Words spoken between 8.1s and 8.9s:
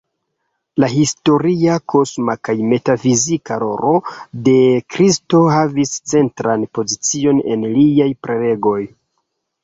prelegoj.